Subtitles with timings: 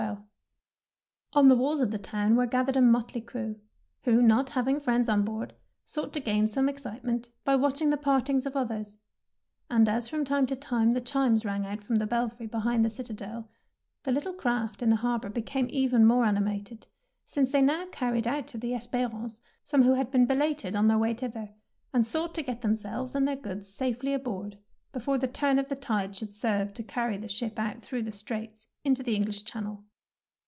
[0.01, 0.25] 148
[1.31, 3.59] THE PEARL NECKLACE On the walls of the town were gath ered a motley crew,
[4.03, 5.53] who, not having friends on board,
[5.85, 8.97] sought to gain some excitement by watching the partings of others;
[9.69, 12.83] and as from time to time the chimes rang out from the belfry be hind
[12.83, 13.47] the citadel,
[14.03, 16.85] the little craft in the harbour became even more animated,
[17.27, 20.87] since they now carried out to the" Es perance some who had been belated on
[20.87, 21.49] their way thither,
[21.93, 24.57] and sought to get themselves and their goods safely aboard
[24.91, 28.11] before the turn of the tide should serve to carry the ship out through the
[28.11, 29.85] Straits into the English Channel.